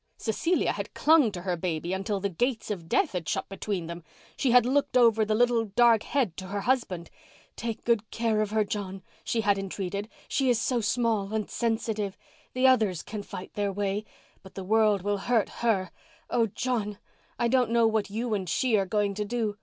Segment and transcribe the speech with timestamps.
[0.17, 4.03] Cecilia had clung to her baby until the gates of death had shut between them.
[4.35, 7.11] She had looked over the little dark head to her husband.
[7.55, 10.09] "Take good care of her, John," she had entreated.
[10.27, 12.17] "She is so small—and sensitive.
[12.53, 15.91] The others can fight their way—but the world will hurt her.
[16.31, 16.97] Oh, John,
[17.37, 19.55] I don't know what you and she are going to do.